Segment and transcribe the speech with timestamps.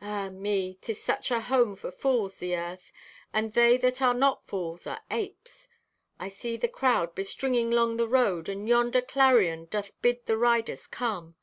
[0.00, 2.92] "Ah, me, 'tis such a home for fools, the earth.
[3.32, 5.66] And they that are not fools are apes.
[6.16, 10.86] "I see the crowd bestringing 'long the road, and yonder clarion doth bid the riders
[10.86, 11.34] come.